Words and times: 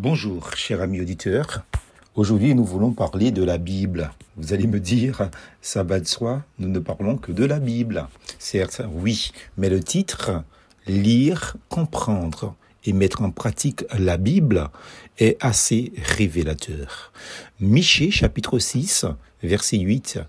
Bonjour, 0.00 0.54
cher 0.54 0.80
ami 0.80 1.00
auditeur. 1.00 1.64
Aujourd'hui, 2.14 2.54
nous 2.54 2.64
voulons 2.64 2.92
parler 2.92 3.32
de 3.32 3.42
la 3.42 3.58
Bible. 3.58 4.12
Vous 4.36 4.52
allez 4.52 4.68
me 4.68 4.78
dire, 4.78 5.28
ça 5.60 5.82
va 5.82 5.98
de 5.98 6.06
soi, 6.06 6.44
nous 6.60 6.68
ne 6.68 6.78
parlons 6.78 7.16
que 7.16 7.32
de 7.32 7.44
la 7.44 7.58
Bible. 7.58 8.06
Certes, 8.38 8.82
oui, 8.92 9.32
mais 9.56 9.68
le 9.68 9.82
titre, 9.82 10.44
lire, 10.86 11.56
comprendre 11.68 12.54
et 12.84 12.92
mettre 12.92 13.22
en 13.22 13.32
pratique 13.32 13.86
la 13.98 14.18
Bible 14.18 14.70
est 15.18 15.36
assez 15.44 15.92
révélateur. 15.96 17.10
Michée 17.58 18.12
chapitre 18.12 18.60
6, 18.60 19.04
verset 19.42 19.78
8, 19.78 20.20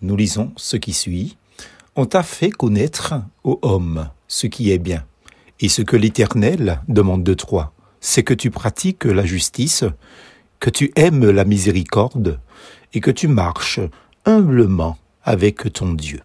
nous 0.00 0.16
lisons 0.16 0.52
ce 0.56 0.78
qui 0.78 0.94
suit. 0.94 1.36
On 1.96 2.06
t'a 2.06 2.22
fait 2.22 2.50
connaître, 2.50 3.12
ô 3.44 3.58
homme, 3.60 4.08
ce 4.26 4.46
qui 4.46 4.70
est 4.70 4.78
bien, 4.78 5.04
et 5.60 5.68
ce 5.68 5.82
que 5.82 5.96
l'Éternel 5.96 6.80
demande 6.88 7.24
de 7.24 7.34
toi 7.34 7.74
c'est 8.00 8.22
que 8.22 8.34
tu 8.34 8.50
pratiques 8.50 9.04
la 9.04 9.24
justice, 9.24 9.84
que 10.60 10.70
tu 10.70 10.92
aimes 10.96 11.30
la 11.30 11.44
miséricorde 11.44 12.40
et 12.94 13.00
que 13.00 13.10
tu 13.10 13.28
marches 13.28 13.80
humblement 14.24 14.98
avec 15.24 15.72
ton 15.72 15.92
Dieu. 15.92 16.20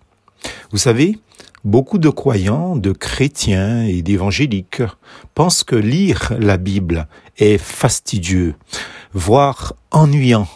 Vous 0.71 0.77
savez, 0.77 1.19
beaucoup 1.63 1.97
de 1.97 2.09
croyants, 2.09 2.75
de 2.75 2.91
chrétiens 2.91 3.83
et 3.83 4.01
d'évangéliques 4.01 4.83
pensent 5.35 5.63
que 5.63 5.75
lire 5.75 6.33
la 6.39 6.57
Bible 6.57 7.07
est 7.37 7.57
fastidieux, 7.57 8.55
voire 9.13 9.73
ennuyant, 9.91 10.47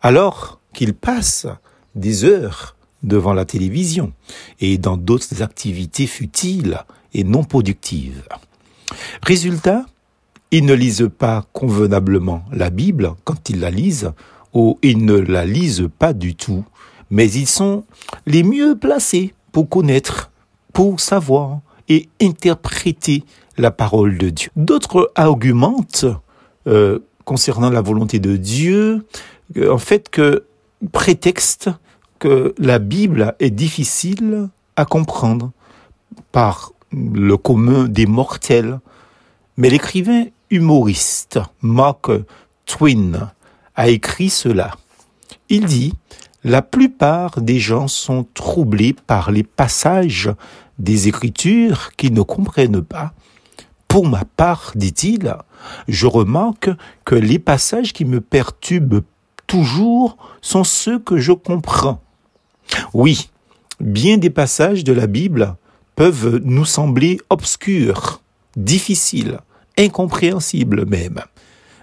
alors 0.00 0.60
qu'ils 0.72 0.94
passent 0.94 1.46
des 1.94 2.24
heures 2.24 2.76
devant 3.02 3.34
la 3.34 3.44
télévision 3.44 4.12
et 4.60 4.78
dans 4.78 4.96
d'autres 4.96 5.42
activités 5.42 6.06
futiles 6.06 6.78
et 7.14 7.24
non 7.24 7.44
productives. 7.44 8.22
Résultat, 9.22 9.86
ils 10.52 10.64
ne 10.64 10.74
lisent 10.74 11.10
pas 11.18 11.46
convenablement 11.52 12.44
la 12.52 12.70
Bible 12.70 13.14
quand 13.24 13.50
ils 13.50 13.58
la 13.58 13.70
lisent, 13.70 14.12
ou 14.52 14.78
ils 14.82 15.04
ne 15.04 15.14
la 15.14 15.44
lisent 15.46 15.88
pas 15.98 16.12
du 16.12 16.36
tout, 16.36 16.64
mais 17.10 17.30
ils 17.30 17.48
sont 17.48 17.84
les 18.26 18.42
mieux 18.42 18.76
placés 18.76 19.34
pour 19.50 19.68
connaître, 19.68 20.30
pour 20.72 21.00
savoir 21.00 21.60
et 21.88 22.08
interpréter 22.20 23.24
la 23.56 23.70
parole 23.70 24.18
de 24.18 24.28
Dieu. 24.30 24.50
D'autres 24.54 25.10
argumentent 25.14 26.06
euh, 26.66 27.00
concernant 27.24 27.70
la 27.70 27.80
volonté 27.80 28.18
de 28.18 28.36
Dieu, 28.36 29.04
euh, 29.56 29.72
en 29.72 29.78
fait 29.78 30.10
que 30.10 30.44
prétexte 30.92 31.70
que 32.18 32.54
la 32.58 32.78
Bible 32.78 33.34
est 33.40 33.50
difficile 33.50 34.48
à 34.76 34.84
comprendre 34.84 35.50
par 36.30 36.72
le 36.92 37.36
commun 37.36 37.88
des 37.88 38.06
mortels. 38.06 38.80
Mais 39.56 39.70
l'écrivain 39.70 40.26
humoriste 40.52 41.40
Mark 41.62 42.10
Twain 42.66 43.32
a 43.74 43.88
écrit 43.88 44.28
cela. 44.28 44.72
Il 45.48 45.64
dit 45.64 45.94
La 46.44 46.60
plupart 46.60 47.40
des 47.40 47.58
gens 47.58 47.88
sont 47.88 48.26
troublés 48.34 48.92
par 48.92 49.32
les 49.32 49.44
passages 49.44 50.30
des 50.78 51.08
Écritures 51.08 51.92
qu'ils 51.96 52.12
ne 52.12 52.20
comprennent 52.20 52.82
pas. 52.82 53.14
Pour 53.88 54.06
ma 54.06 54.24
part, 54.24 54.72
dit-il, 54.74 55.34
je 55.88 56.06
remarque 56.06 56.70
que 57.04 57.14
les 57.14 57.38
passages 57.38 57.94
qui 57.94 58.04
me 58.04 58.20
perturbent 58.20 59.02
toujours 59.46 60.18
sont 60.42 60.64
ceux 60.64 60.98
que 60.98 61.16
je 61.16 61.32
comprends. 61.32 62.02
Oui, 62.92 63.30
bien 63.80 64.18
des 64.18 64.30
passages 64.30 64.84
de 64.84 64.92
la 64.92 65.06
Bible 65.06 65.56
peuvent 65.96 66.40
nous 66.44 66.64
sembler 66.66 67.18
obscurs, 67.30 68.20
difficiles, 68.56 69.40
incompréhensibles 69.78 70.86
même. 70.86 71.20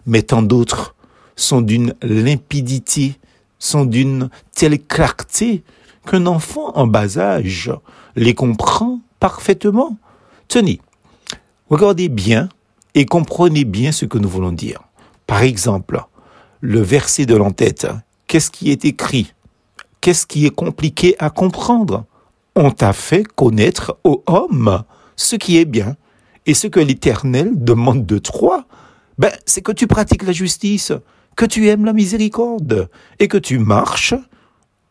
Mais 0.06 0.22
tant 0.22 0.42
d'autres 0.42 0.96
sont 1.36 1.62
d'une 1.62 1.94
limpidité, 2.02 3.18
sont 3.60 3.86
d'une 3.86 4.30
telle 4.56 4.80
clarté 4.80 5.64
qu'un 6.06 6.26
enfant 6.26 6.72
en 6.76 6.88
bas 6.88 7.18
âge 7.18 7.72
les 8.16 8.34
comprend 8.34 9.00
parfaitement. 9.20 9.98
Tenez, 10.48 10.80
regardez 11.70 12.10
bien 12.10 12.50
et 12.96 13.06
comprenez 13.06 13.66
bien 13.66 13.92
ce 13.92 14.06
que 14.06 14.18
nous 14.18 14.30
voulons 14.30 14.52
dire. 14.52 14.82
Par 15.28 15.44
exemple, 15.44 16.04
le 16.62 16.82
verset 16.82 17.26
de 17.26 17.36
l'entête, 17.36 17.88
qu'est-ce 18.28 18.52
qui 18.52 18.72
est 18.72 18.86
écrit? 18.86 19.34
Qu'est-ce 20.02 20.26
qui 20.26 20.46
est 20.46 20.56
compliqué 20.56 21.16
à 21.20 21.30
comprendre? 21.30 22.06
On 22.56 22.72
t'a 22.72 22.94
fait 22.94 23.24
connaître 23.24 23.98
aux 24.04 24.24
hommes 24.28 24.84
ce 25.16 25.36
qui 25.36 25.58
est 25.58 25.66
bien. 25.66 25.96
Et 26.50 26.56
ce 26.56 26.66
que 26.66 26.80
l'Éternel 26.80 27.52
demande 27.64 28.08
de 28.08 28.18
toi, 28.18 28.66
ben, 29.20 29.32
c'est 29.46 29.62
que 29.62 29.72
tu 29.72 29.86
pratiques 29.86 30.24
la 30.24 30.32
justice, 30.32 30.92
que 31.36 31.46
tu 31.46 31.68
aimes 31.68 31.86
la 31.86 31.94
miséricorde 31.94 32.90
et 33.20 33.28
que 33.28 33.38
tu 33.38 33.60
marches 33.60 34.16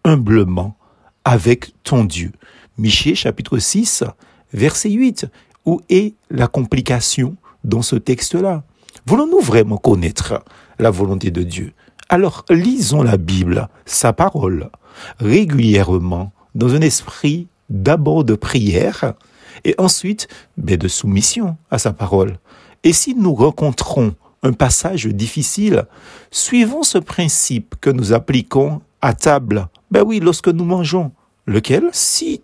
humblement 0.04 0.76
avec 1.24 1.74
ton 1.82 2.04
Dieu. 2.04 2.30
Michée 2.76 3.16
chapitre 3.16 3.58
6, 3.58 4.04
verset 4.52 4.90
8. 4.90 5.26
Où 5.66 5.80
est 5.88 6.14
la 6.30 6.46
complication 6.46 7.34
dans 7.64 7.82
ce 7.82 7.96
texte-là? 7.96 8.62
Voulons-nous 9.06 9.40
vraiment 9.40 9.78
connaître 9.78 10.44
la 10.78 10.90
volonté 10.90 11.32
de 11.32 11.42
Dieu? 11.42 11.72
Alors 12.08 12.44
lisons 12.50 13.02
la 13.02 13.16
Bible, 13.16 13.68
sa 13.84 14.12
parole, 14.12 14.70
régulièrement, 15.18 16.30
dans 16.54 16.72
un 16.76 16.82
esprit 16.82 17.48
d'abord 17.68 18.22
de 18.22 18.36
prière, 18.36 19.14
et 19.64 19.74
ensuite 19.78 20.28
ben, 20.56 20.76
de 20.76 20.88
soumission 20.88 21.56
à 21.70 21.78
sa 21.78 21.92
parole. 21.92 22.38
Et 22.84 22.92
si 22.92 23.14
nous 23.14 23.34
rencontrons 23.34 24.14
un 24.42 24.52
passage 24.52 25.06
difficile, 25.06 25.84
suivons 26.30 26.82
ce 26.82 26.98
principe 26.98 27.74
que 27.80 27.90
nous 27.90 28.12
appliquons 28.12 28.80
à 29.00 29.14
table. 29.14 29.68
Ben 29.90 30.02
oui, 30.02 30.20
lorsque 30.20 30.48
nous 30.48 30.64
mangeons. 30.64 31.12
Lequel? 31.46 31.88
Si 31.92 32.42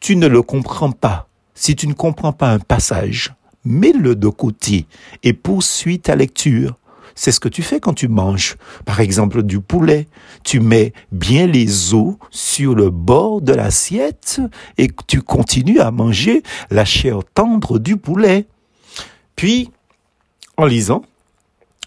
tu 0.00 0.16
ne 0.16 0.26
le 0.26 0.42
comprends 0.42 0.90
pas, 0.90 1.28
si 1.54 1.76
tu 1.76 1.86
ne 1.86 1.94
comprends 1.94 2.32
pas 2.32 2.50
un 2.50 2.58
passage, 2.58 3.32
mets-le 3.64 4.16
de 4.16 4.28
côté 4.28 4.86
et 5.22 5.32
poursuis 5.32 6.00
ta 6.00 6.16
lecture. 6.16 6.76
C'est 7.14 7.32
ce 7.32 7.40
que 7.40 7.48
tu 7.48 7.62
fais 7.62 7.80
quand 7.80 7.94
tu 7.94 8.08
manges. 8.08 8.56
Par 8.84 9.00
exemple, 9.00 9.42
du 9.42 9.60
poulet. 9.60 10.08
Tu 10.42 10.60
mets 10.60 10.92
bien 11.12 11.46
les 11.46 11.94
os 11.94 12.14
sur 12.30 12.74
le 12.74 12.90
bord 12.90 13.40
de 13.40 13.52
l'assiette 13.52 14.40
et 14.78 14.90
tu 15.06 15.22
continues 15.22 15.80
à 15.80 15.90
manger 15.90 16.42
la 16.70 16.84
chair 16.84 17.20
tendre 17.34 17.78
du 17.78 17.96
poulet. 17.96 18.46
Puis, 19.36 19.70
en 20.56 20.66
lisant 20.66 21.02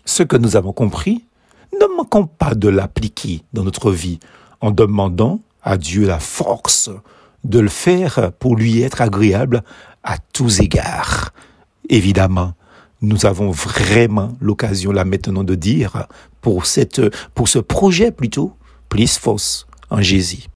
ce 0.06 0.24
que 0.24 0.38
nous 0.38 0.56
avons 0.56 0.74
compris, 0.74 1.26
ne 1.74 1.96
manquons 1.98 2.26
pas 2.26 2.56
de 2.56 2.70
l'appliquer 2.70 3.44
dans 3.54 3.64
notre 3.64 3.92
vie 3.92 4.20
en 4.62 4.72
demandant 4.72 5.42
à 5.62 5.78
Dieu 5.78 6.08
la 6.08 6.20
force 6.20 6.90
de 7.44 7.59
le 7.59 7.70
faire 7.70 8.32
pour 8.40 8.56
lui 8.56 8.82
être 8.82 9.02
agréable 9.02 9.64
à 10.04 10.18
tous 10.18 10.62
égards. 10.62 11.34
Évidemment, 11.90 12.54
nous 13.02 13.25
avons 13.25 13.52
vraiment 13.52 14.35
l'occasion 14.41 14.91
là 14.91 15.06
maintenant 15.06 15.44
de 15.44 15.56
dire 15.56 16.08
pour 16.41 16.66
cette, 16.66 17.02
pour 17.34 17.47
ce 17.47 17.59
projet 17.59 18.12
plutôt, 18.12 18.53
plus 18.90 19.18
force 19.18 19.68
en 19.90 20.02
Jésus. 20.02 20.44